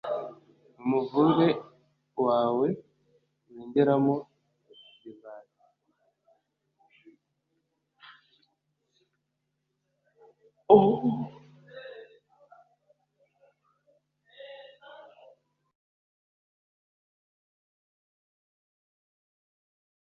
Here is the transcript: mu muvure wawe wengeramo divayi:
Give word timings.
mu 0.87 0.87
muvure 0.91 1.49
wawe 2.25 2.67
wengeramo 3.53 4.15
divayi: 5.01 5.49